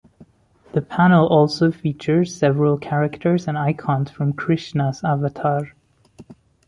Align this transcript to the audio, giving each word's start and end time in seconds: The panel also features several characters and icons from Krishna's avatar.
The 0.73 0.81
panel 0.81 1.27
also 1.27 1.71
features 1.71 2.33
several 2.35 2.75
characters 2.79 3.47
and 3.47 3.55
icons 3.55 4.09
from 4.09 4.33
Krishna's 4.33 5.03
avatar. 5.03 5.73